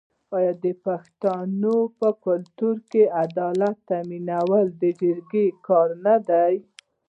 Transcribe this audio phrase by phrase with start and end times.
[0.37, 6.53] آیا د پښتنو په کلتور کې عدالت تامینول د جرګې کار نه دی؟